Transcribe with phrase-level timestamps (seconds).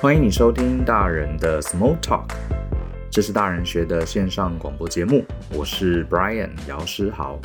[0.00, 2.30] 欢迎你收听大人的 Small Talk，
[3.10, 5.24] 这是大人学的线上广播节目。
[5.52, 7.36] 我是 Brian 姚诗豪。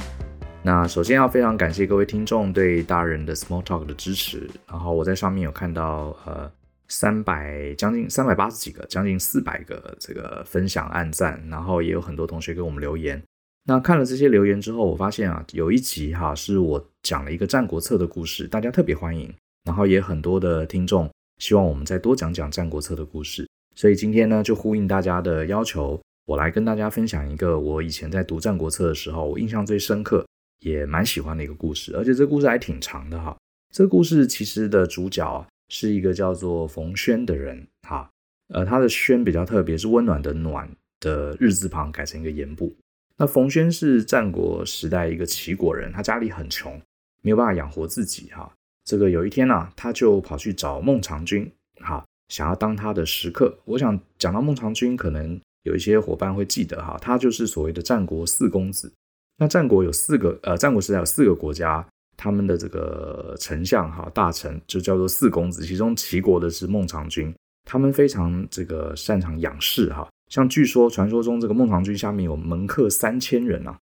[0.62, 4.48] 那首先要非常感谢各位听众对大人的 Small Talk 的支持。
[4.68, 6.52] 然后我在上面有看到呃
[6.90, 13.20] 三百将近三百八十几个，将近四百个这个分享按赞，然后也有很多同学给我们留言。
[13.66, 19.34] 那看了这些留言之后，我发现啊，有一集哈是我讲了一个《战国策》的故事，大家特别欢迎，
[19.66, 21.10] 然后也很多的听众
[21.44, 30.26] 希望我们再多讲讲《战国策》的故事，所以今天呢就呼应大家的要求，我来跟大家分享一个我以前在读《战国策》的时候，我印象最深刻，
[30.62, 33.36] 也蛮喜欢的一个故事，而且这故事还挺长的哈。
[33.74, 38.10] 这故事其实的主角是一个叫做冯諼的人哈，
[38.54, 42.74] 呃，他的諼比较特别，是温暖的暖的日字旁改成一个言部。
[43.18, 46.82] 那冯諼是战国时代一个齐国人，他家里很穷，
[47.22, 48.50] 没有办法养活自己哈。
[48.86, 53.58] 这个有一天呢、啊，他就跑去找孟尝君，哈，想要当他的食客。
[53.66, 58.92] 我想讲到孟尝君，可能有一些伙伴会记得哈，他就是所谓的战国四公子。
[59.38, 61.86] 那战国有四个，呃，战国时代有四个国家，
[62.18, 67.34] 他们的这个丞相哈大臣就叫做四公子，其中齐国的是孟尝君，
[67.66, 70.08] 他们非常这个擅长养士哈。
[70.30, 73.78] 像据说传说中这个孟尝君下面有门客三千人啊，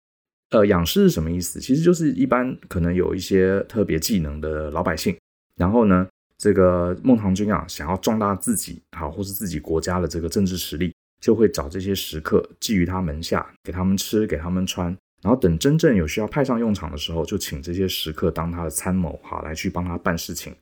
[0.50, 1.58] 呃，养士是什么意思？
[1.58, 5.16] 其实就是一般可能有一些特别技能的老百姓，
[5.56, 6.06] 然后呢，
[6.38, 20.54] 这个孟尝君啊想要壮大自己好，或是自己国家的这个政治实力，就会找这些食客寄于他门下，给他们吃，给他们穿，然后等真正有需要派上用场的时候，就请这些食客当他的参谋，好来去帮他办事情。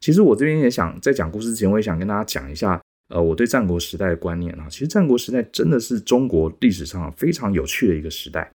[0.00, 2.80] 其实我这边也想在讲故事之前，我也想跟大家讲一下。
[3.08, 8.48] 呃，我对战国时代的观念啊，其实战国时代真的是中国历史上非常有趣的一个时代。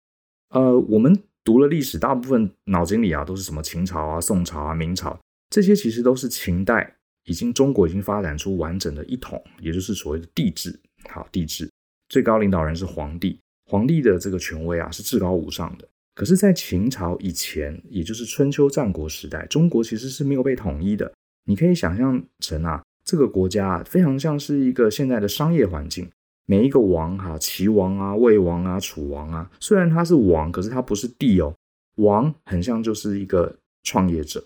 [0.54, 10.80] 呃，我们读了历史，大部分脑筋里啊都是什么秦朝啊、宋朝啊、明朝，这些其实都是秦代已经中国已经发展出完整的一统，也就是所谓的帝制。
[11.10, 11.70] 好，帝制
[12.08, 15.88] 最高领导人是皇帝，皇帝的这个权威啊是至高无上的。
[16.14, 21.12] 可是，在秦朝以前，也就是春秋战国时代，中国其实是没有被统一的。
[21.46, 22.84] 你可以想象成啊。
[23.04, 26.10] 这个国家非常像是一个现在的商业环境，
[26.46, 31.54] 每一个王哈，齐王啊、魏王啊、楚王啊，虽然他是王，可是他不是帝哦。
[31.96, 34.44] 王很像就是一个创业者，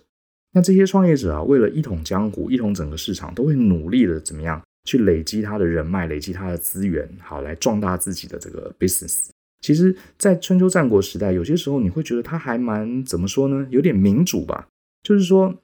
[0.51, 9.29] 那这些创业者啊，为了一统江湖、一统整个市场，都会努力的怎么样去累积他的人脉、累积他的资源，好来壮大自己的这个 business。
[9.61, 13.67] 其实，在春秋战国时代，有些时候你会觉得他还蛮怎么说呢？
[13.69, 14.67] 有点民主吧，
[15.03, 15.55] 就是说。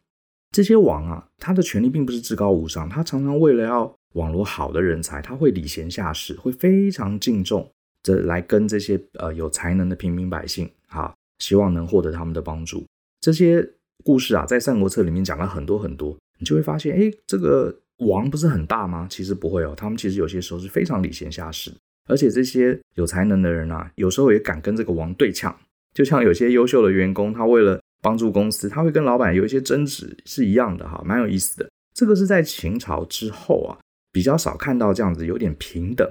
[0.55, 7.69] 这些王啊，他的权力并不是至高无上，他常常为了要网络好的人才，他会礼贤下士，会非常敬重
[8.01, 12.85] 这来跟这些呃有才能的平民百姓哈，希望能获得他们的帮助。
[13.21, 13.67] 这些
[14.03, 19.07] 故事啊，在《三国策》里面讲了很多很多，你就会发现，哎，这个王不是很大吗？
[19.09, 21.71] 其实不会哦，他们其实有些时候是非常礼贤下士，
[22.07, 25.55] 而且这些有才能的人啊，有时候也敢跟这个王对呛，
[25.93, 31.69] 就像有些优秀的员工，他为了帮助公司，他会跟老板有一些争执，是一样的哈，蛮有意思的。
[31.93, 33.79] 这个是在秦朝之后啊，
[34.13, 36.07] 比较少看到这样子有点平等，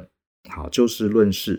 [0.50, 1.58] 好，就事论事，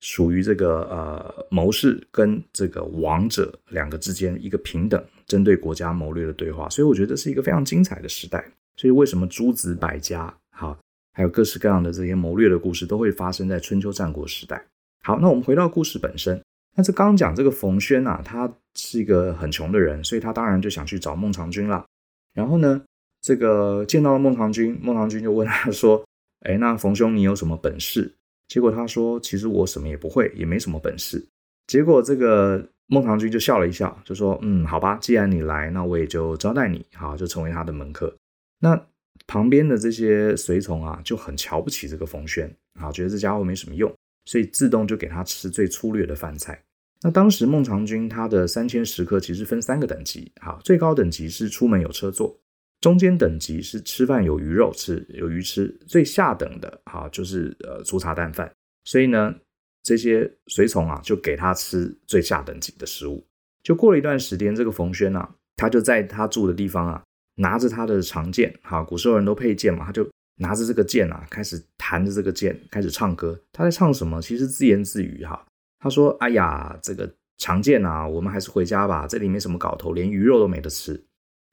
[0.00, 6.68] 属于这个呃谋士跟这个王者两个之间一个平等，针对国家谋略的对话。
[6.70, 8.42] 所以我觉得是一个非常精彩的时代。
[8.76, 10.78] 所以为什么诸子百家，好，
[11.12, 14.64] 还有各式各样的这些谋略的故事，都会发生在春秋战国时代。
[15.02, 16.40] 好，那我们回到故事本身。
[16.76, 21.84] 那这刚讲这个冯轩啊，他是一个很穷的人，所以他当然就想去找孟尝君了。
[22.32, 22.80] 然后呢，
[23.22, 26.04] 这个见到了孟尝君，孟尝君就问他说
[26.46, 28.14] ：“哎，那冯兄你有什么本事？”
[28.48, 31.24] 结果他说：“其实我什么也不会，也没什么本事。”
[31.68, 38.14] 结果这个孟尝君就笑了一笑，就说：“嗯，好吧，既然你来，那我也就招待你，好，就成为他的门客。”
[38.60, 38.80] 那
[39.26, 43.92] 旁边的这些随从啊，就很瞧不起这个冯轩，啊，觉得这家伙没什么用。
[44.26, 46.62] 所以自动就给他吃最粗略的饭菜。
[47.02, 52.38] 那当时孟尝君他的三千食客其实分三个等级，好，最高等级是出门有车坐，
[52.80, 58.50] 中间等级是吃饭有鱼肉吃，有鱼吃，最下等的哈就是呃粗茶淡饭。
[58.84, 59.34] 所以呢，
[59.82, 63.26] 这些随从啊就给他吃最下等级的食物。
[63.62, 67.02] 就过了一段时间，这个冯轩啊，他就在他住的地方啊，
[67.36, 70.08] 拿着他的长剑，哈，古时候人都佩剑嘛，他就。
[70.42, 73.38] 拿着这个剑啊，开始弹着这个剑，开始唱歌。
[73.52, 74.22] 他在唱什么？
[74.22, 75.46] 其实自言自语哈。
[75.78, 79.06] 他说：“哎呀，这个长剑啊，我们还是回家吧。
[79.06, 80.98] 这里没什么搞头，连鱼肉都没得吃。”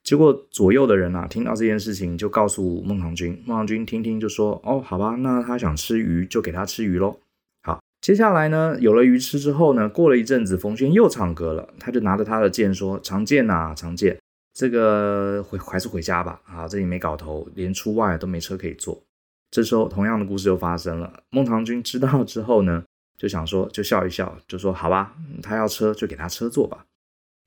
[0.08, 3.44] 结果左右的人啊，听到这件事情，就告诉孟尝君。
[3.46, 7.20] 孟尝君听听就说：“哦，好吧，那他想吃鱼，就给他吃鱼喽。”
[7.62, 11.68] 好，接下来呢，有了鱼吃之后呢，过了一阵子，冯轩又唱歌了。
[11.78, 14.18] 他就拿着他的剑说：“长剑呐，长剑。”
[14.56, 19.04] 这个回还是回家吧，啊，这里没搞头，连出外都没车可以坐。
[19.52, 21.22] 这时候同样的故事又发生了。
[21.32, 22.86] 孟尝君知道之后呢，
[23.18, 26.86] 就想说，就笑一笑，就说好吧，他要车就给他车坐吧。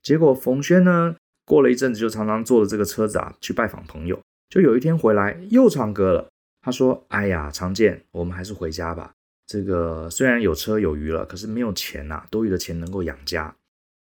[0.02, 1.16] 结果冯轩呢，
[1.50, 4.16] 过了一阵子就常常坐着这个车子啊去拜访朋友。
[4.48, 6.28] 就有一天回来又唱歌了。
[6.62, 9.10] 他说：“哎呀，常见，我们还是回家吧。
[9.48, 13.52] 这个虽然有车有余了，可是没有钱呐、啊，多余的钱能够养家。”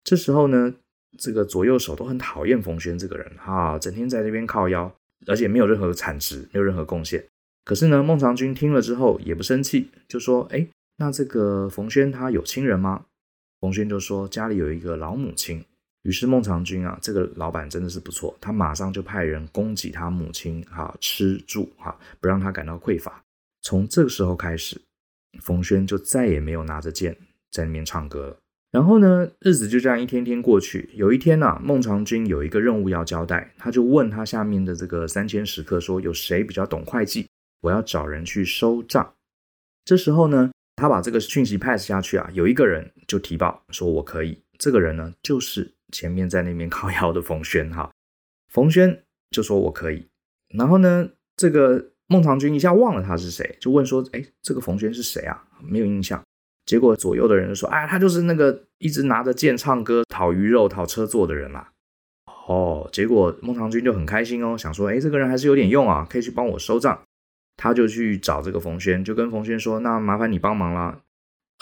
[0.02, 0.74] 这时候呢，
[1.16, 4.92] 这个左右手都很讨厌冯轩这个人哈，整天在这边靠腰，
[5.28, 7.24] 而且没有任何产值，没有任何贡献。
[7.64, 13.04] 可是呢，孟尝君听了之后也不生气，就说：“哎，那这个冯轩他有亲人吗？”
[13.60, 15.64] 冯轩就说：“家里有一个老母亲。”
[16.08, 23.22] 于是孟尝君啊，这个老板真的是不错，他马上就派人供给他母亲哈吃住哈，不让他感到匮乏。
[23.60, 24.80] 从这个时候开始，
[25.42, 27.14] 冯轩就再也没有拿着剑
[27.50, 28.36] 在那边唱歌了。
[28.70, 30.88] 然后呢，日子就这样一天天过去。
[30.94, 37.28] 有一天呢、啊，孟尝君有一个任务要交代，他就问他下面的这个三千食客说：“有谁比较懂会计？
[37.60, 39.12] 我要找人去收账。”
[39.84, 45.74] 这时候呢，他把这个讯息 pass 下去啊，有一个人就提报说：“我可以。”这个人呢，就是。
[45.92, 47.90] 前面在那边 靠腰的冯轩哈，
[48.48, 50.08] 冯轩就说我可以，
[50.48, 55.44] 然后呢，这个孟尝君一下忘了他是谁，就问说，哎，这个冯轩是谁啊？
[55.62, 56.22] 没有印象。
[56.64, 61.72] 结果左右的人说，哎，他就是那个一直拿着剑唱歌、讨鱼肉、讨车坐的人啦。
[62.46, 67.02] 哦，结果孟尝君就很开心哦，想说，哎，这个人还是有点用啊，可以去帮我收账。
[67.56, 71.02] 他就去找这个冯轩，就跟冯轩说，那麻烦你帮忙啦。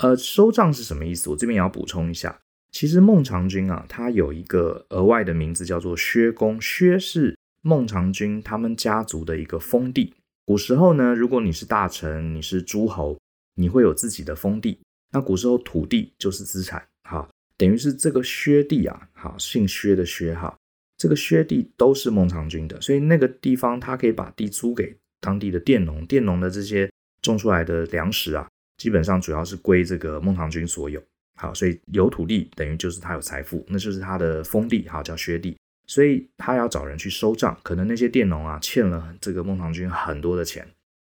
[0.02, 1.30] 呃，收账是什么意思？
[1.30, 2.40] 我这边也要补充一下。
[2.78, 6.60] 其实孟尝君啊，他有一个额外的名字叫做薛公。
[6.60, 10.12] 薛是孟尝君他们家族的一个封地。
[10.44, 13.18] 古时候呢，如果你是大臣，你是诸侯，
[13.54, 14.78] 你会有自己的封地。
[15.10, 17.26] 那古时候土地就是资产，哈，
[17.56, 20.54] 等于是这个薛地啊，哈，姓薛的薛哈，
[20.98, 28.46] 这个薛地都是孟尝君的，所以那个地方他可以把地租给当地的佃农，佃农的这些种出来的粮食啊，
[28.76, 31.02] 基本上主要是归这个孟尝君所有。
[31.36, 35.56] 好，所以有土地等于就是他有财富，那就是他的封地，好，叫薛地。
[35.86, 40.66] 所以他要找人去收账，可能那些佃农啊欠了这个孟尝君很多的钱。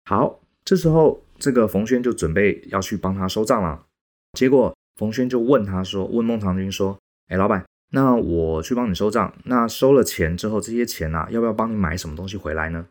[0.06, 3.84] 好，这时候这个冯轩就准备要去帮他收账了。
[4.32, 6.98] 结果冯轩就问他说：“问孟尝君说，
[7.28, 12.86] 哎，老板，那我去帮你收账，那收了钱之后，这些钱啊，要不要帮你买什么东西回来呢？”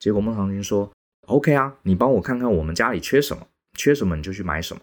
[0.00, 0.90] 结果孟尝君说
[1.26, 3.46] ：“OK 啊，你帮我看看我们家里缺什么，
[3.76, 4.80] 缺什么你就去买什么。”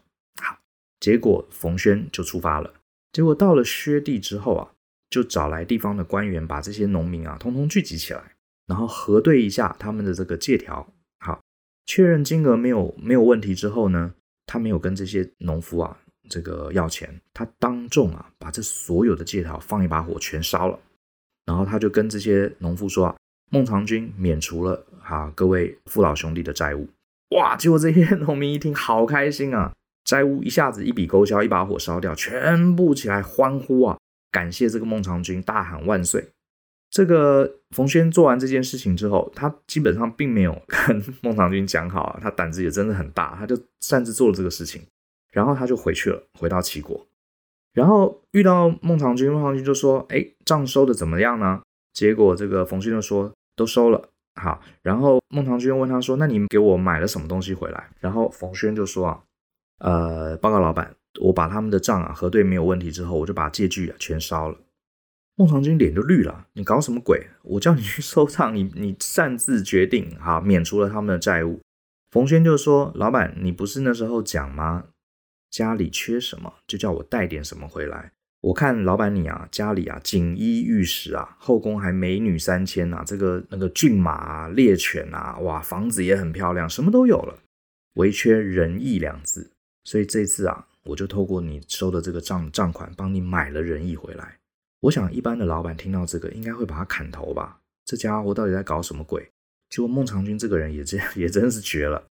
[1.05, 2.73] 结果冯轩就出发了。
[3.11, 4.71] 结果到了薛地之后啊，
[5.11, 8.23] 就找来地方的官员，把这些农民啊通通聚集起来，
[8.65, 10.91] 然后核对一下他们的这个借条。
[11.19, 11.39] 好，
[11.85, 14.15] 确认金额没有没有问题之后呢，
[14.47, 15.95] 他没有跟这些农夫啊
[16.27, 20.79] 这个要钱，他当众啊把这所有的借条放一把火全烧了。
[21.45, 23.15] 然后他就跟这些农夫说啊，
[23.51, 26.89] 孟尝君免除了啊各位父老兄弟的债务。
[27.35, 27.55] 哇！
[27.55, 29.71] 结果这些农民一听，好开心啊！
[30.05, 33.97] 债务一下子一笔勾销，一把火烧掉，全部起来欢呼啊！
[34.31, 36.29] 感谢这个孟尝君，大喊万岁。
[36.91, 44.81] 这个冯轩做完这件事情之后，他基本上并没有跟 孟尝君讲好啊，他胆子也真的很大，他就擅自做了这个事情，
[45.33, 47.07] 然后他就回去了，回到齐国，
[47.73, 54.09] 然后遇到孟尝君，孟尝君就说：“哎，账收的怎么样呢？”结果这个冯轩就说：“都收了。”
[54.39, 59.19] 好，然后孟尝君问他说：“那你给我买了什么东西回来？”然后冯轩就说：“啊。”
[59.79, 64.57] 呃，报告老板，我把他们的账啊核对没有问题之后，我就把借据啊全烧了。
[65.35, 67.27] 孟尝君脸就绿了，你搞什么鬼？
[67.43, 71.59] 我叫你去收账，你你擅自决定哈，免除了他们的债务。
[72.09, 74.85] 冯轩就说：“老板，你不是那时候讲吗？
[75.51, 78.13] 家里缺什么，就叫我带点什么回来。
[78.39, 87.39] 我看老板你啊，家里啊锦衣玉食啊，后宫还美女三千啊，这个那个骏马啊、猎犬啊，哇，房子也很漂亮，什么都有了，
[87.95, 89.51] 唯缺仁义两字。”
[89.85, 94.37] 所以这次啊，我就透过你收的这个账账款，帮你买了仁义回来。
[94.81, 97.61] 我想一般的老板听到这个，应该会把他砍头吧？
[97.85, 99.31] 这家伙到底在搞什么鬼？
[99.69, 102.07] 结果孟尝君这个人也这样，也真是绝了。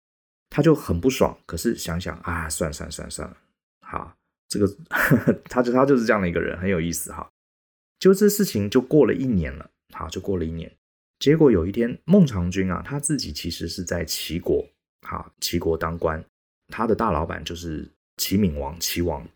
[0.50, 3.36] 他就很不爽，可是想想啊，算算算算了，
[3.80, 4.16] 好，
[4.48, 7.28] 这个呵呵 他就他就是这样的一个人，很有意思哈。
[7.98, 10.70] 就这事情就过了一年了，好，就过了一年。
[11.18, 14.64] 结果有一天，孟尝君啊，他自己其实是在齐国，
[15.02, 16.24] 好，齐国当官。
[16.68, 19.26] 他的大老板就是齐闵王，齐王。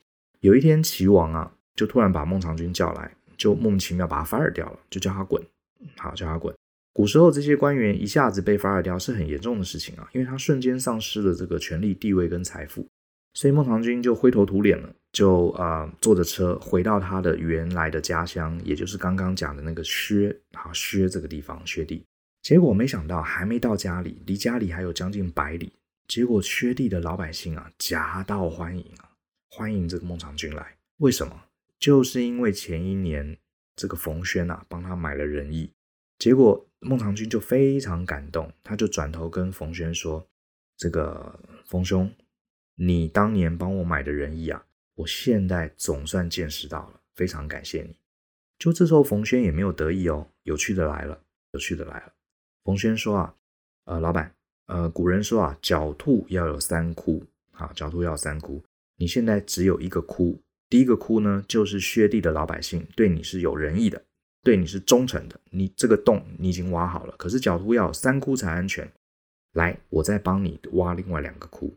[0.41, 5.43] 有一天，齐王啊，就突然把孟尝君叫来，就莫名其妙把他 fire 掉了，就叫他滚。
[5.97, 6.55] 好，叫他滚。
[6.93, 12.87] 古时候这些官员一下子被 fire 掉是很严重的事情啊，因为他瞬间丧失了这个权力、地位跟财富。
[13.35, 22.05] 所以孟尝君就灰头土脸了，就啊、坐着车回到他的原来的家乡，也就是刚刚讲的那个薛，啊，薛这个地方，薛地。
[22.43, 25.71] 结果没想到还没到家里，离家里还有将近百里。
[26.09, 29.13] 结果薛地的老百姓啊，夹道欢迎啊，
[29.51, 30.79] 欢迎这个孟尝君来。
[30.97, 31.45] 为什么？
[31.79, 33.39] 就是因为前一年
[33.77, 35.71] 这个冯轩啊，帮他买了仁义。
[36.19, 40.27] 结果孟尝君就非常感动，他就转头跟冯轩说
[40.79, 42.11] ：“这个冯兄，
[42.75, 47.95] 你当年帮我买的仁义啊，我现在总算见识到了，非常感谢你。”
[48.59, 50.27] 就这时候，冯轩也没有得意哦。
[50.45, 51.23] 有趣的来了，
[51.53, 52.15] 有趣的来了。
[52.65, 53.37] 冯轩说啊，
[53.85, 54.35] 呃，老板，
[54.69, 58.63] 呃，古人说啊，狡兔要有三窟，啊，狡兔要有三窟。
[58.97, 64.03] 你现在只有一个窟，第一个窟呢，就是薛地的老百姓对你是有仁义的，
[64.43, 65.41] 对你是忠诚的。
[65.51, 68.91] 你这个洞你已经挖好了，可是狡兔要有三窟才安全。
[69.55, 71.75] 来，我再帮你挖另外两个窟。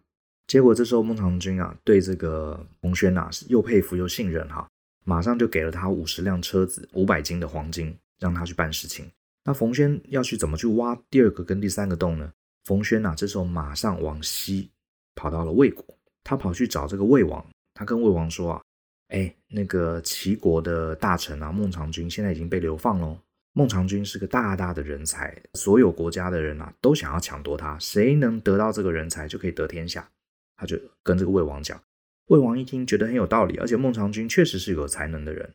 [0.47, 4.67] 结果这时候孟尝君啊，对这个冯諼啊是又佩服又信任哈。
[5.05, 9.09] 马上就给了他五十辆车子、五百斤的黄金，让他去办事情。
[9.45, 12.33] 那冯諼要去怎么去挖第二个跟第三个洞呢？
[12.65, 14.69] 冯諼啊，这时候马上往西
[15.15, 15.83] 跑到了魏国，
[16.23, 18.61] 他跑去找这个魏王，他跟魏王说啊，
[19.09, 23.17] 哎，那个齐国的大臣啊，孟尝君现在已经被流放喽。
[23.53, 30.09] 孟尝君是个大大的人才，所有国家的人啊都想要抢夺他，谁能得到这个人才就可以得天下。
[30.55, 31.81] 他就跟这个魏王讲。
[32.27, 35.53] 魏王一听，觉得很有道理，而且孟尝君确实是有才能的人。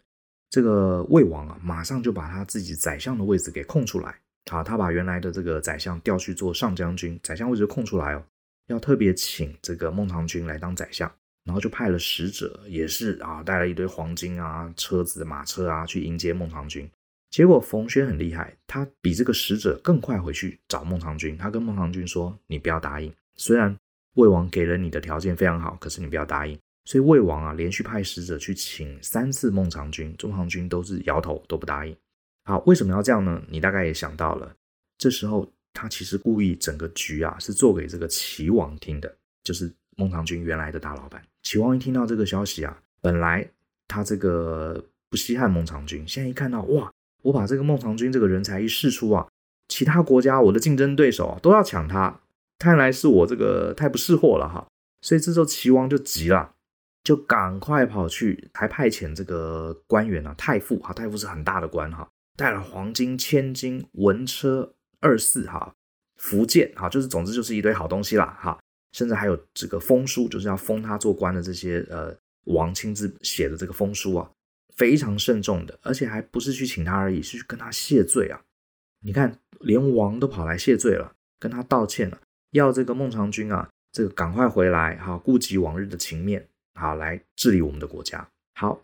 [0.50, 4.20] 这个魏王啊，马上就把他自己宰相的位置给空出来。
[4.50, 8.22] 啊，他把原来的这个宰相调去做上将军，宰相位置空出来哦，
[8.68, 11.10] 要特别请这个孟尝君来当宰相。
[11.44, 16.90] 然后就派了使者，也是啊，带了一堆黄金啊、车子、马车啊，去迎接孟尝君。
[17.30, 21.36] 结果冯諼很厉害，他比这个使者更快回去找孟尝君。
[21.36, 23.76] 他跟孟尝君说：“你不要答应，虽然。”
[24.16, 26.58] 魏王给了你的条件非常好，可是你不要答应。
[26.86, 31.94] 所以魏王啊，连续派使者去请三次孟尝君，孟尝君都是摇头，都不答应。
[32.46, 33.42] 好，为什么要这样呢？
[33.48, 34.54] 你大概也想到了，
[34.96, 41.20] 这时候他其实故意整个局啊，是做给这个齐王听的，就是孟尝君原来的大老板。
[41.42, 43.50] 齐王一听到这个消息啊，本来
[43.88, 46.90] 他这个不稀罕孟尝君，现在一看到哇，
[47.22, 49.26] 我把这个孟尝君这个人才一释出啊，
[49.66, 52.20] 其他国家我的竞争对手啊都要抢他。
[52.58, 54.66] 看来是我这个太不识货了哈，
[55.02, 56.54] 所以这时候齐王就急了，
[57.04, 65.74] 就赶快跑去，还派遣这个官员啊，太傅哈，太傅是很大的官哈，带了黄金千金、文车二四哈、
[66.16, 68.58] 福建哈，就是总之就是一堆好东西啦哈，
[68.92, 72.14] 甚至还有这个封书，就是要封他做官的这些呃
[72.44, 74.30] 王亲自写的这个封书啊，
[74.76, 78.40] 非常慎重的，而且还不是去请他而已，是去跟他谢罪啊。
[79.00, 82.20] 你看，连王都跑来谢罪了，跟他道歉了。
[82.52, 88.26] 要这个孟尝君啊，这个赶快回来，哈，顾及往日的情面，好，来治理我们的国家。
[88.54, 88.80] 好，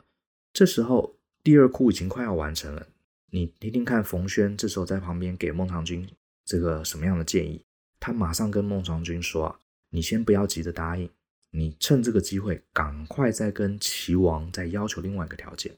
[0.52, 2.86] 这时候第二窟已经快要完成了，
[3.34, 6.06] 你听听看，冯轩这时候在旁边给孟尝君
[6.44, 7.64] 这个什么样的建议？
[7.98, 9.58] 他马上跟孟尝君说啊，
[9.88, 11.08] 你先不要急着答应，
[11.50, 15.74] 你趁这个机会赶快再跟齐王再要求另外一个条件。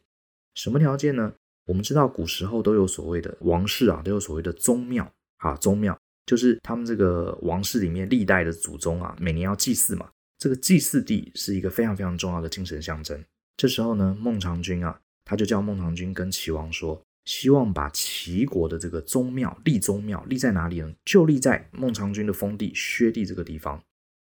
[0.56, 1.32] 什么条件呢？
[1.66, 5.96] 我们知道古时候都有所谓的王室啊，都有所谓的宗庙啊，宗庙。
[6.26, 10.10] 就是他们这个王室里面历代的祖宗啊，每年要祭祀嘛。
[10.38, 13.24] 这个祭祀地是一个非常非常重要的精神象征。
[13.56, 20.92] 这时候呢，孟尝君啊，他就叫孟尝君跟齐王说，希望把齐国的这个宗庙立宗庙立在哪里呢？
[21.04, 23.82] 就立在孟尝君的封地薛地这个地方。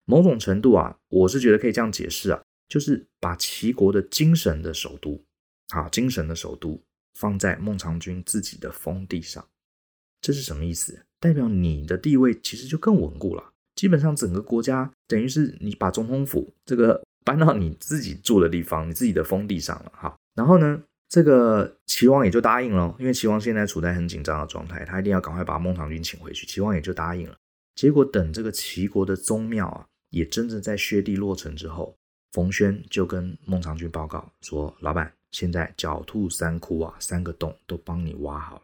[0.04, 5.22] 某种程度啊，我是觉得可以这样解释啊，就是把齐国的精神的首都，
[5.68, 6.82] 啊，精神的首都
[7.14, 9.46] 放在孟尝君自己的封地上。
[10.20, 11.04] 这是什么意思？
[11.20, 13.52] 代表你的地位其实就更稳固了。
[13.76, 20.14] 基本上整个国家等于是你把总统府这个搬到你自己住的地方，你自己的封地上了哈。
[20.34, 26.46] 然后呢，这个齐王也就答应了，因为齐王现在处在很紧张的状态，他一定要赶快把孟尝君请回去。
[26.46, 27.36] 齐王也就答应了。
[27.74, 31.94] 结果等这个齐国的宗庙啊，也真正在薛地落成之后，
[32.32, 38.62] 冯轩就跟孟尝君报告说：“老板，现在狡兔三窟啊，三个洞都帮你挖好了。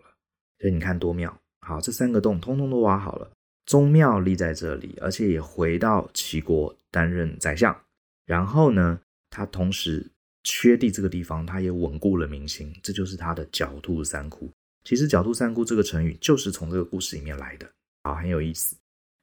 [0.59, 3.31] 所以你看多妙。”好，这三个洞通通都挖好了，
[3.67, 7.79] 宗庙立在这里，而且也回到齐国担任宰相。
[8.25, 10.11] 然后呢，他同时
[10.45, 14.51] 缺地这个地方，他也稳固了民心，这就是他的狡兔三窟。
[14.85, 17.71] 其实“狡兔三窟”这个成语就是从这个故事里面来的，
[18.03, 18.75] 啊，很有意思。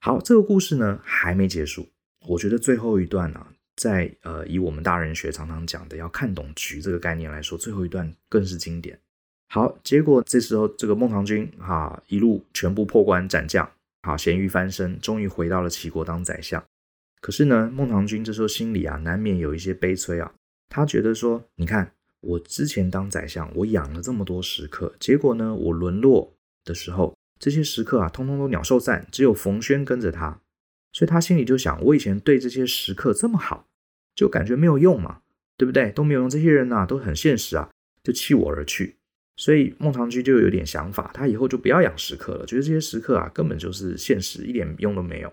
[0.01, 1.87] 好，这个故事呢还没结束，
[2.27, 8.99] 我觉得最后一段呢、啊，在呃以我们大人学常常讲的要看懂局这个概念来说，最后一段更是经典。
[9.47, 13.67] 好，结果这时候这个孟尝君哈一路全部破关斩将，
[14.03, 16.63] 好咸鱼翻身，终于回到了齐国当宰相。
[17.21, 20.31] 可是呢，孟尝君这时候心里啊难免有一些悲催啊。
[20.75, 21.89] 他觉得说，你看
[22.19, 30.41] 我之前当宰相，我养了这么多食客，结果呢，我沦落的时候这些食客啊，通通都鸟兽散，只有冯轩跟着他。
[30.91, 33.69] 所以他心里就想：我以前对这些食客这么好，
[34.13, 35.21] 就感觉没有用嘛，
[35.55, 35.91] 对不对？
[35.91, 37.69] 都没有用，这些人呐、都很现实啊，
[38.03, 38.97] 就弃我而去。
[39.37, 45.31] 所以孟尝君就有点想法，他以后就不要养食客了，觉得这些食客啊根本就是现实，一点用都没有。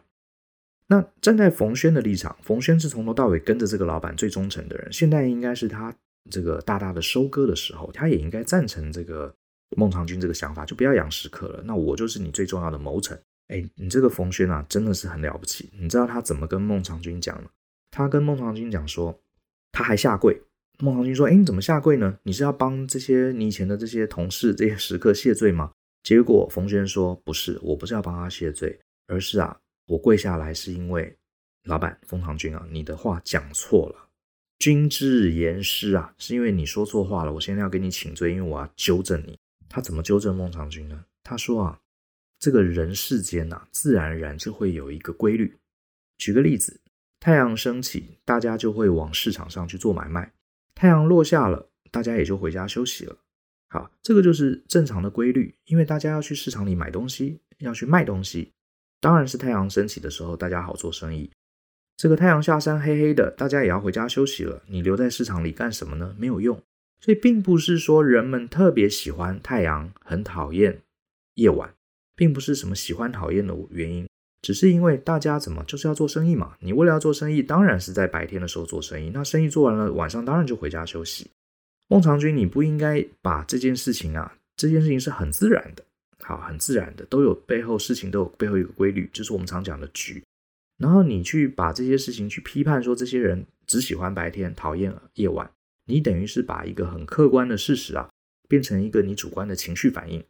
[0.92, 5.94] 那站在冯轩的立场，冯轩是从头到尾跟着这个老板最忠诚的人，现在应该是他
[6.30, 9.34] 这个大大的收割的时候，他也应该赞成这个
[9.75, 11.62] 孟尝君这个想法，就不要养食客了。
[11.64, 13.18] 那我就是你最重要的谋臣。
[13.49, 15.70] 哎，你这个冯轩啊，真的是很了不起。
[15.78, 17.49] 你知道他怎么跟孟尝君讲吗？
[17.90, 19.18] 他跟孟尝君讲说，
[19.72, 20.42] 他还下跪。
[20.78, 22.18] 孟尝君说：“哎，你怎么下跪呢？
[22.25, 25.70] 你是要帮这些你以前的这些同事、这些食客谢罪吗？”
[26.04, 29.56] 结果冯轩说：“不是，我不是要帮他谢罪，而是啊，
[29.87, 31.17] 我跪下来是因为
[31.65, 34.09] 老板封唐君啊，你的话讲错了，
[34.59, 37.33] 君之言失啊，是因为你说错话了。
[37.33, 39.39] 我现在要给你请罪，因为我要纠正你。
[39.69, 41.05] 他怎么纠正孟尝君呢？
[41.23, 41.81] 他说啊，
[42.39, 45.57] 这个人世间呐、啊，自然而然就会有一个规律。
[46.19, 46.81] 举个例子，
[47.19, 50.33] 太阳升起，大家就会往市场上去做买卖。”
[50.75, 53.17] 太阳落下了，大家也就回家休息了。
[53.69, 58.53] 好，这个就是正常的规律，因为大家要去市场里买东西，要去卖东西，
[59.02, 61.28] 当然是太阳升起的时候，大家好做生意。
[61.97, 64.62] 这个太阳下山黑黑的，大家也要回家休息了。
[64.68, 66.14] 你留在市场里干什么呢？
[66.16, 66.62] 没有用。
[67.00, 70.78] 所以并不是说人们特别喜欢太阳，很讨厌
[71.35, 71.75] 夜晚，
[72.14, 74.06] 并不是什么喜欢讨厌的原因。
[74.40, 76.56] 只是因为大家怎么就是要做生意嘛？
[76.61, 79.11] 你为了要做生意，当然是在白天的时候做生意。
[79.12, 81.28] 那生意做完了，晚上当然就回家休息。
[81.88, 85.85] 孟尝君，你不应该把这件事情啊，这件事情是很自然的，
[86.23, 90.23] 好，很自然的，都有背后事情都有背后一个规律，就是我们常讲的局。
[90.79, 95.50] 然后你去把这些事情去批判说这些人只喜欢白天，讨厌夜晚，
[95.87, 98.09] 你等于是把一个很客观的事实啊，
[98.49, 100.25] 变成一个你主观的情绪反应。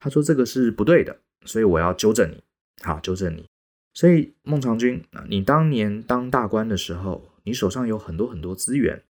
[0.00, 2.42] 他说这个是不对的，所以我要纠正你。
[2.82, 3.46] 好，纠正你。
[3.94, 9.02] 所以孟尝君啊，你当年当大官的时候，你手上有很多很多资源。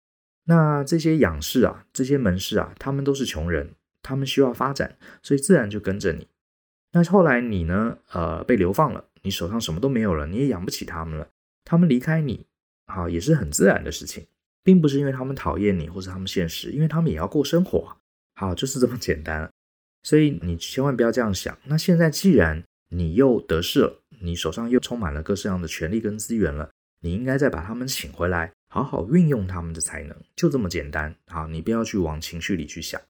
[0.44, 3.74] 那这些养士啊，这些门士啊，他们都是穷人，
[4.06, 6.28] 他们需要发展，所以自然就跟着你。
[6.92, 7.98] 那后来你呢？
[8.12, 11.28] 呃，被流放了，你手上什么都没有了，你也养不起他们了。
[11.64, 12.46] 他们离开你，
[12.86, 14.24] 好，也是很自然的事情，
[14.62, 17.96] 并不是因为他们讨厌你或是他们现实，因为他们也要过生活。
[18.36, 19.50] 好，就是这么简单。
[20.04, 21.58] 所以你千万不要这样想。
[21.64, 31.14] 那现在既然你又得势了，你手上又充满了各式各样的权力跟资源了，你应该再把他们请回来，好好运用他们的才能，就这么简单。
[31.26, 33.00] 好，你不要去往情绪里去想。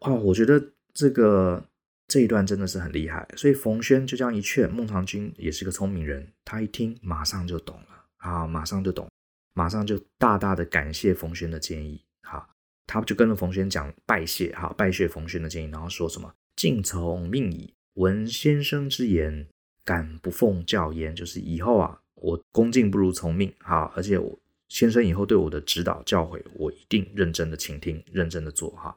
[0.00, 1.62] 哦，我觉得这个
[2.08, 3.28] 这一段真的是很厉害。
[3.36, 9.08] 所以冯轩就这样一劝，孟尝君也是个聪明人，他一听马上就懂了啊，马上就懂，
[9.54, 12.02] 马上就大大的感谢冯轩的建议。
[12.22, 12.48] 好，
[12.86, 17.72] 他就跟着冯轩讲拜谢，好，拜谢冯轩的建议，然后说什么敬从命矣。
[17.94, 19.46] 闻先生之言，
[19.84, 21.14] 敢不奉教焉？
[21.14, 23.92] 就是以后啊，我恭敬不如从命哈。
[23.94, 28.96] 而且我先生以后对我的指导教诲，我一定认真的倾听，认真的做哈。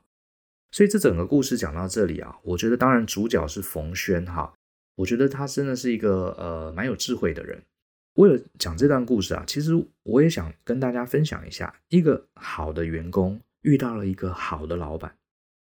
[0.73, 4.51] 所以这整个故事讲到这里啊，我觉得当然主角是冯轩哈。
[4.95, 7.62] 我觉得他真的是一个呃蛮有智慧的人。
[8.15, 15.15] 为了讲这段故事啊，其实我也想跟大家分享一下，一个好的员工遇到了一个好的老板。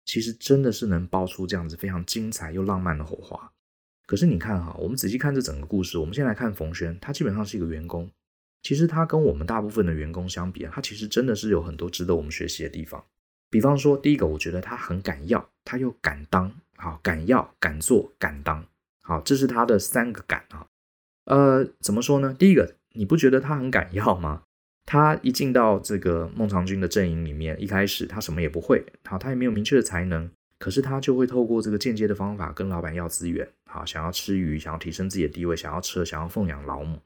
[0.06, 3.52] 其实真的是能爆出这样子非常精彩又浪漫的火花。
[4.08, 8.10] 可是你看哈，我们仔细看这整个故事，我们先来看冯轩，他基本上是一个员工。
[8.64, 13.06] 其实他跟我们大部分的员工相比啊，他其实真的是有很多值得我们学习的地方。
[13.50, 18.66] 比方说，第一个，我觉得他很敢要，他又敢当，好，敢要、敢做、敢当，
[19.02, 20.68] 好，这是他的三个敢啊。
[21.26, 22.36] 呃，怎么说呢？
[22.38, 24.44] 第一个，你不觉得他很敢要吗？
[24.86, 30.30] 他一进到这个孟尝君的阵营里面，一开始他什么也不会，好，他也没有明确的才能，
[30.60, 37.00] 可是他就会透过这个间接的方法跟老板要资源，好，想要吃鱼，想要提升自己的地位，想要车，想要奉养老母。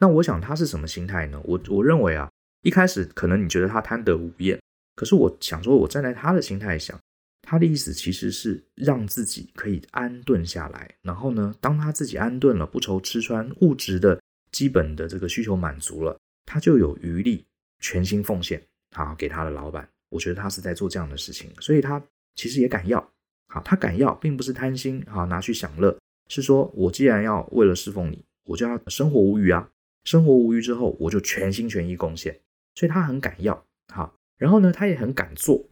[0.00, 1.40] 那我想他是什么心态呢？
[1.44, 2.28] 我我认为啊，
[2.62, 4.60] 一开始可能你觉得他贪得无厌，
[4.94, 6.98] 可是我想说，我站在他的心态想，
[7.42, 14.20] 他的意思其实是让自己可以安顿下来，然后呢，当他自己安顿了，不愁吃穿，物质的
[14.52, 16.16] 基本的这个需求满足了。
[16.46, 17.44] 他就有余力
[17.80, 18.62] 全心奉献，
[18.94, 19.88] 好，给他的老板。
[20.10, 22.00] 我觉得他是在做这样的事情，所以他
[22.36, 23.00] 其实也敢要，
[23.48, 29.68] 好，他敢要，并不是贪心，好，拿去享乐，是说我既然要为了侍奉你，我就要生活无虞啊，
[30.04, 32.38] 生活无虞之后，我就全心全意贡献，
[32.74, 35.68] 所以他很敢要，好，然后呢，他也很敢做，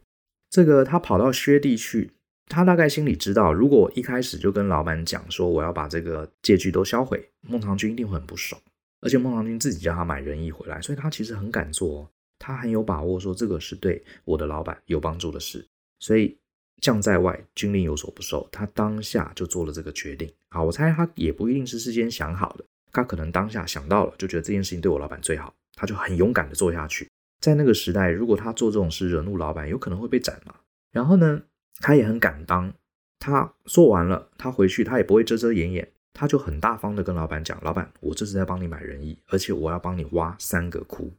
[0.50, 2.12] 这个他跑到薛地去，
[2.46, 8.60] 他大概心里知道，如果一开始就跟老板讲说我要把这个借据都销毁，孟尝君一定会很不爽。
[9.00, 15.66] 而且孟尝君自己叫他买仁义回来，所以他其实很敢做，他很有把握说这个是对我的老板有帮助的事，
[15.98, 16.38] 所以
[16.80, 20.32] 将在外，军令有所不受，他当下就做了这个决定。
[20.50, 27.08] 好，我猜他也不一定是事先想好的，他可能当下想到了，就觉得这件事情对我老板最好，他就很勇敢的做下去。
[27.42, 30.54] 在那个时代，如果他做这种事惹怒老板，有可能会被斩嘛。
[30.92, 31.42] 然后呢，
[31.80, 32.72] 他也很敢当，
[33.18, 41.12] 他做完了，他回去他也不会遮遮掩掩，他就很大方的跟老板讲：“老板，我这是在帮你买人意，而且我要帮你挖三个窟。”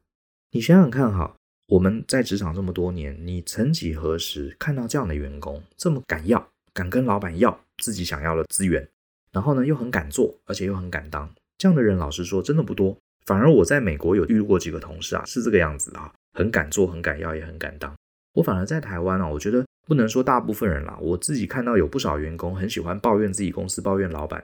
[0.51, 1.35] 你想想看哈，
[1.67, 8.87] 我们在职场这么多年，你曾几何时看到这样的员工这么敢要，敢跟老板要自己想要的资源，
[9.33, 12.97] 然后呢又很敢做，而且又很敢当，这样的人老实说真的不多。
[13.25, 17.93] 反而我在美国有遇过几个同事啊，是这个样子啊，很敢做，很敢要，也很敢当。
[18.33, 24.43] 我反而在台湾啊，我觉得不能说大部分人啦，我自己看到有不少员工很喜欢抱怨自己公司，抱怨老板。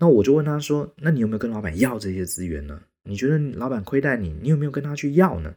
[0.00, 2.80] 那我就问他说：“那你有没有跟老板要这些资源呢？
[3.04, 5.54] 你觉得老板亏待你，你有没有跟他去要呢？”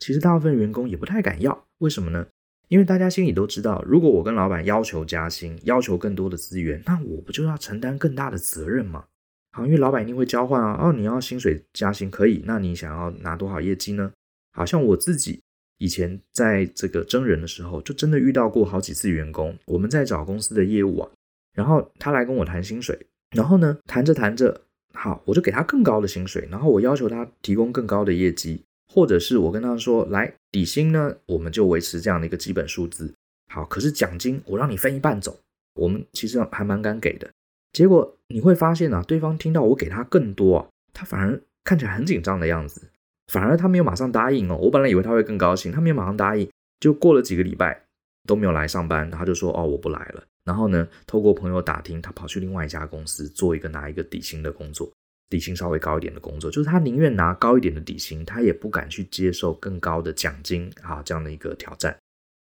[0.00, 2.26] 其实大部分员工也不太敢要，为什么呢？
[2.68, 9.04] 因为大家心里都知道，如果我跟老板要求加薪，要求更多的资源，那我不就要承担更大的责任吗？
[9.52, 10.78] 好，因为老板一定会交换啊。
[10.80, 14.10] 哦，你要薪水加薪可以，那你想要拿多少业绩呢？
[14.52, 15.40] 好像我自己
[15.78, 19.56] 以前在这个征人的时候，就真的遇到过好几次员工。
[19.66, 21.10] 我们在找公司的业务啊，
[21.54, 22.98] 然后他来跟我谈薪水，
[23.36, 24.62] 然后呢，谈着谈着，
[24.94, 28.62] 好，我就给他更高的薪水，然后我要求他提供更高的业绩，
[28.92, 33.12] 或者是我跟他说，来底薪呢，我们就维持这样的一个基本数字。
[33.52, 35.38] 好，可是奖金我让你分一半走，
[35.74, 37.30] 我们其实还蛮敢给的。
[37.72, 42.90] 结果你会发现啊，对方听到我给他更多啊，他反而看起来很紧张的样子，
[43.32, 44.56] 反而他没有马上答应哦。
[44.56, 46.48] 我本来以为他会更高兴，他没有马上答应，
[46.80, 47.82] 就过了几个礼拜
[48.26, 50.22] 都没有来上班，他就说哦，我不来了。
[50.44, 54.92] 然后呢，透过朋友打听，他跑去另外一家公司做一个拿一个底薪的工作，
[55.30, 61.96] 底薪稍微高一点的工作，就是他宁愿拿高一点的底薪，他也不敢去接受更高的奖金啊，这样的一个挑战。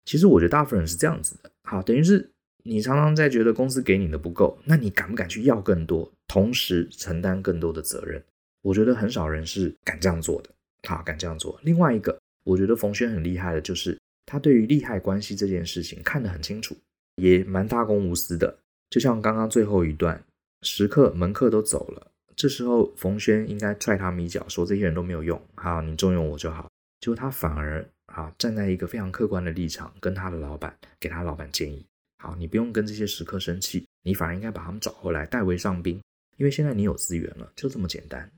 [0.05, 2.31] 其实我觉得大部分人是这样子的，好，等于是。
[2.67, 8.23] 你常常在觉得公司给你的不够，那你敢不敢去要更多，同时承担更多的责任？
[8.63, 10.51] 我觉得很少人是敢这样做的，
[10.89, 11.59] 好，敢这样做。
[11.63, 16.77] 另外一个，我觉得冯轩很厉害的，就是他对于利害关系这件事情看得很清楚，
[17.15, 18.59] 也蛮大公无私的。
[18.91, 20.21] 就像刚刚最后一段，
[20.63, 26.69] 食客门客都走了，这时候冯轩应该踹他们一脚，说这些人都没有用，好，你重用我就好。
[27.01, 31.85] 结果他反而啊站在一个非常客观的立场，跟他的老板给他老板建议。
[32.27, 36.03] 好，你不用跟这些食客生气，你反而应该把他们找回来，代为上宾，
[36.39, 38.29] 因为现在你有资源了，就这么简单，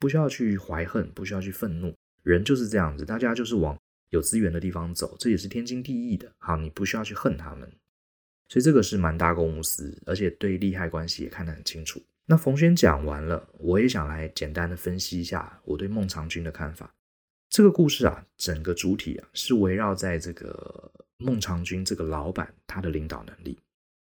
[0.00, 3.78] 不需要去怀恨，不需要去愤怒，人就是这样子，大家就是往
[4.10, 6.28] 有资源的地方走，这也是天经地义的。
[6.38, 7.70] 好，你不需要去恨他们，
[8.48, 12.02] 所以这个是蛮大公无私，而且对利害关系也看得很清楚。
[12.24, 16.92] 那冯轩讲完了，我也想来简单的分析一下我对孟尝君的看法。
[17.48, 20.92] 这个故事啊，整个主体啊是围绕在这个。
[21.18, 23.58] 孟尝君这个老板，他的领导能力，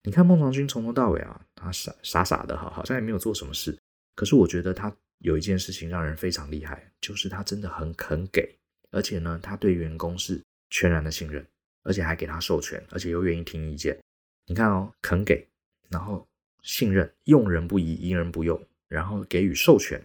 [0.03, 3.79] 你看孟尝君从头到尾啊，他傻傻傻的，好，好像也没有做什么事。
[4.17, 8.59] 可是我觉得他有一件事情让人非常厉害，就是他真的很肯给，
[8.91, 11.47] 而且呢，他对员工是全然的信任，
[11.85, 13.97] 而且还给他授权，而且又愿意听意见。
[14.47, 15.47] 你看哦，肯给，
[15.89, 16.27] 然后
[16.63, 20.05] 信任，用人不疑，疑人不用，然后给予授权，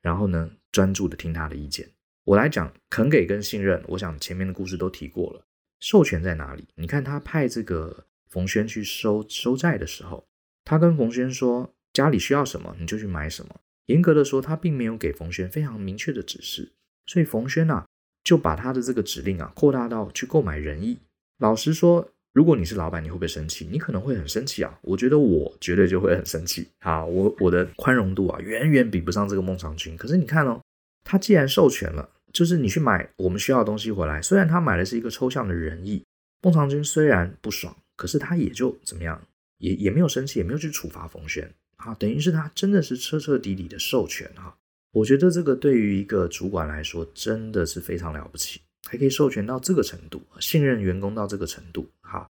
[0.00, 1.86] 然后呢，专注的听他的意见。
[2.28, 5.40] 我来讲肯给跟信任，我想前面的故事都提过了。
[5.80, 6.66] 授权在哪里？
[6.74, 10.26] 你看他派这个冯轩去收收债的时候，
[10.62, 13.54] 他跟冯轩说家里需要什么你就去买什么。
[13.86, 16.70] 严格的说，他并没有给冯轩非常明确的指示，
[17.06, 17.86] 所以冯轩啊
[18.22, 20.98] 就把他的这个指令啊扩大到去购买人意。
[21.38, 23.66] 老实说，如果你是老板，你会不会生气？
[23.72, 24.78] 你可能会很生气啊。
[24.82, 27.02] 我觉得我绝对就会很生气啊。
[27.02, 29.96] 我我的宽容度啊远远比不上这个孟尝君。
[29.96, 30.60] 可是你看哦，
[31.02, 32.10] 他既然授权了。
[32.38, 36.04] 就是你去买我们需要的东西回来，虽然他买的是一个抽象的人意，
[36.40, 39.20] 孟尝君虽然不爽，可是他也就怎么样，
[39.58, 44.56] 也也没有生气，也没有去处罚冯轩，啊，等于是他真的是彻彻底底的授权哈。
[44.92, 52.24] 我觉得这个对于一个主管来说真的是非常了不起，还可以授权到这个程度，信任员工到这个程度，哈。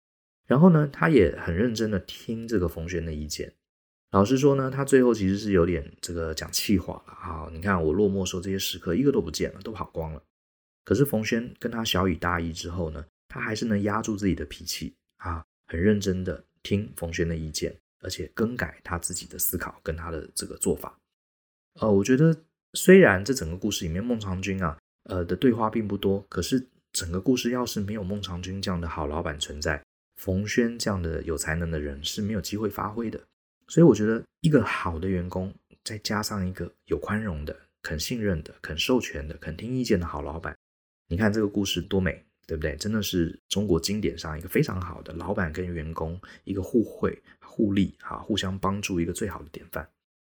[0.47, 3.51] 然后呢，他也很认真的听这个冯轩的意见。
[4.11, 7.49] 老实说呢，他最后其实是有点这个讲气话了啊！
[7.51, 10.23] 你看我落寞说这些食客一个都不见了，都跑光了。
[10.85, 20.97] 可是冯轩跟他小雨大意之后呢，他还是能压住自己的脾气啊，很认真的听冯轩的意见，而且更改他自己的思考跟他的这个做法。
[21.81, 22.33] 呃，我觉得
[22.73, 29.83] 虽然这整个故事里面孟尝君啊，呃的对话并不多，可是整个故事要是没有孟尝君这样的好老板存在，
[30.15, 33.19] 冯轩这样的有才能的人是没有机会发挥的。
[33.67, 35.53] 所以我觉得一个好的员工，
[35.83, 40.55] 再加上一个有宽容的、肯信任的、肯授权的、肯听意见的好老板，
[41.09, 42.75] 你看这个故事多美，对不对？
[42.77, 49.87] 真的是中国经典上一个非常好的老板跟员工一个互惠互利哈，互相帮助一个最好的典范。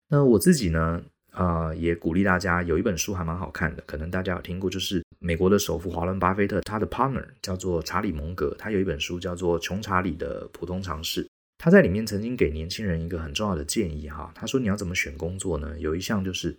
[0.09, 1.01] 那我自己呢，
[1.33, 11.25] 呃，也鼓励大家有一本书还蛮好看的，可能大家有听过，就是美国的首富华伦巴菲特他的 partner 叫做查理蒙格，他有一本书叫做《穷查理的普通常识》。
[11.63, 15.79] 他在里面曾经给年轻人一个很重要的建议哈，他说你要怎么选工作呢？
[15.79, 16.57] 有一项就是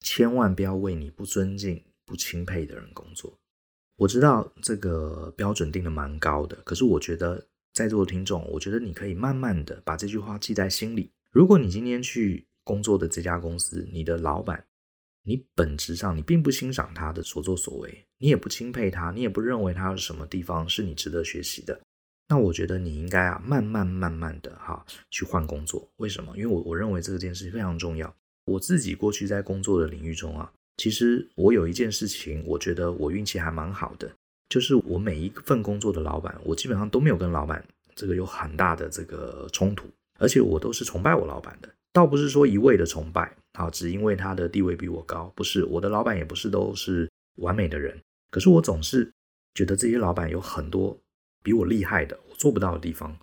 [0.00, 3.32] 千万不要为你不尊敬、不钦佩的人工作。
[3.94, 11.12] 我知道这个标准定得蛮高的，可是我觉得在座的听众，我觉得你可以慢慢的把这句话记在心里。
[11.30, 14.66] 如果你今天去工作的这家公司，你的老板，
[15.22, 21.80] 你本质上你并不欣赏他的所作所为，你也不钦佩他，你也不认为他有什么地方是你值得学习的。
[22.30, 25.90] 那我觉得你应该啊，慢慢慢慢的哈，去换工作。
[25.96, 26.32] 为什么？
[26.36, 28.14] 因为我我认为这件事非常重要。
[28.44, 34.08] 我自己过去在工作的领域中啊，其实我有一件事情，我觉得我运气还蛮好的，
[34.48, 37.64] 就是我每一份工作的老板，我基本上都没有跟老板
[37.96, 39.88] 这个有很大的这个冲突，
[40.20, 49.12] 而且我都是崇拜我老板的，倒不是说一味的崇拜，啊，只因为他的地位比我高，不是，我的老板也不是都是完美的人，可是我总是
[49.52, 50.96] 觉得这些老板有很多。
[51.42, 53.16] 比我厉害的，我做不到的地方，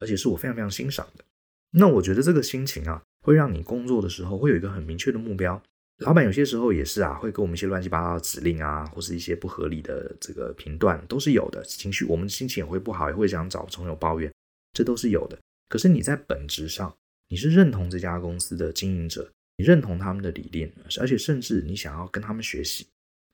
[0.00, 1.24] 而且是我非常非常欣赏的。
[1.72, 5.62] 那我觉得这个心情啊，会让你工作的时候会有一个很明确的目标。
[5.98, 11.62] 老板有些时候也是啊，会给我们一些乱七八糟的指令啊，或是一些不合理的这个评断，都是有的。
[11.64, 14.32] 情绪，我们心情也会不好，也会想找朋友抱怨，
[14.72, 15.38] 这都是有的。
[15.68, 16.92] 可是你在本质上，
[17.28, 22.86] 你是认同这家公司的经营者，你认同他们的理念，而且甚至你想要跟他们学习。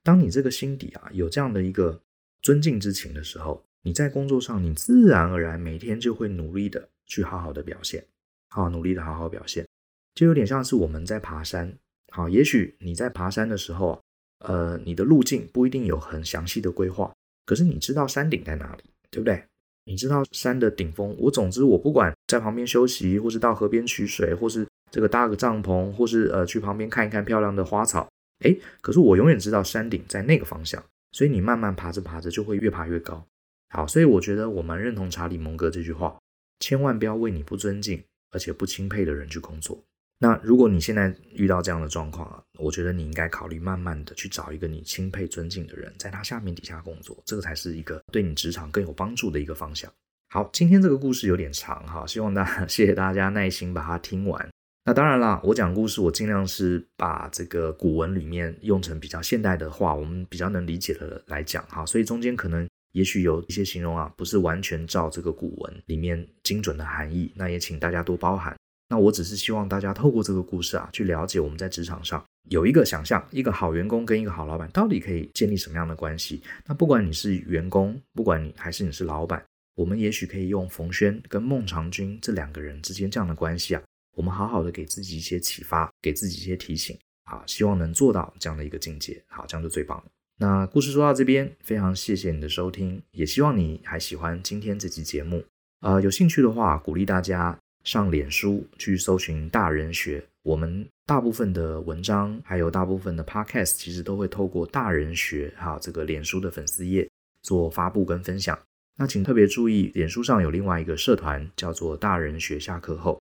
[0.04, 2.00] 当你这个心底啊有这样的一个
[2.42, 8.04] 尊敬之情的时候，你在工作上，你自然而然每天就会努力的去好好的表现，
[8.50, 9.66] 好，努力的好好表现，
[10.14, 11.72] 就有点像是我们在爬山。
[12.10, 14.00] 好，也许你在爬山的时候，
[14.40, 17.12] 呃，你的路径不一定有很详细的规划，
[17.46, 19.42] 可是你知道山顶在哪里，对不对？
[19.84, 21.16] 你知道山的顶峰。
[21.18, 28.06] 我总之我不管在旁边休息，或是到河边取水，或是这个搭个帐篷，或是呃去旁边看一看漂亮的花草，
[28.40, 33.24] 诶，可是我永远知道山顶在那个方向，所以你慢慢爬着爬着就会越爬越高。
[33.70, 36.18] 好，所以我觉得我蛮认同查理蒙格这句话：
[36.60, 39.78] 千万不要为你不尊敬而且不钦佩的人去工作。
[40.20, 49.88] 那如果你现在遇到这样的状况啊，我觉得你应该考虑慢慢的去找一个你钦佩尊敬的人，在他下面底下工作，这个才是一个对你职场更有帮助的一个方向。
[50.30, 54.48] 好，今天这个故事有点长哈，希望大家 谢谢大家耐心把它听完。
[54.86, 62.66] 那当然啦，我讲故事我尽量是把这个古文里面用成比较现代的话，我们比较能理解的来讲哈，所以中间可能。
[62.92, 68.56] 也许有一些形容啊，不是完全照这个古文里面精准的含义，那也请大家多包涵。
[68.90, 76.42] 那我只是希望大家透过这个故事啊，去了解我们在职场上有一个想象，一个好员工跟一个好老板到底可以建立什么样的关系。
[76.64, 83.82] 那不管你是员工，不管你还是你是老板，我们也许可以用冯轩跟孟尝君这两个人之间这样的关系啊，
[84.16, 89.22] 我们好好的给自己一些启发，给自己一些提醒啊，希望能做到这样的一个境界。
[89.28, 90.04] 好，这样就最棒了。
[90.40, 95.44] 那故事说到这边，非常谢谢你的收听，也希望你还喜欢今天这期节目。
[95.80, 100.24] 呃，有兴趣的话，鼓励大家上脸书去搜寻大人学。
[100.44, 107.10] 我们大部分的文章，还有大部分的 podcast，其实都会透过大人学哈这个脸书的粉丝页
[107.42, 108.56] 做发布跟分享。
[108.96, 113.20] 那请特别注意，脸书上有另外一个社团叫做大人学下课后，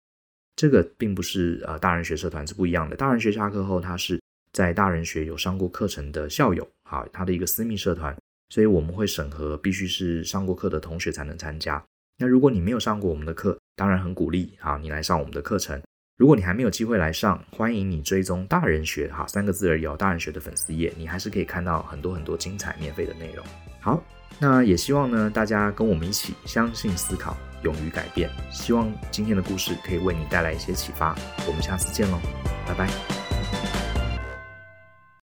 [0.56, 2.96] 这个并不是呃大人学社团是不一样的。
[2.96, 4.22] 大人学下课后，它是。
[4.54, 8.16] 在大人学有上过课程的校友，好，他的一个私密社团，
[8.50, 11.84] 所以我们会审核，必须是上过课的同学才能参加。
[12.18, 15.80] 那如果你没有上过我们的课，当然很鼓励，好，你来上我们的课程。
[16.18, 23.46] 如果你还没有机会来上，欢迎你追踪大人学，哈，三个字而已哦，大人学的粉丝页，你还是可以看到很多很多精彩免费的内容。
[23.80, 24.04] 好，
[24.40, 28.32] 那也希望呢，大家跟我们一起相信、思考、勇于改变。
[28.50, 31.16] 希望今天的故事可以为你带来一些启发。
[31.46, 32.18] 我们下次见喽，
[32.66, 33.57] 拜拜。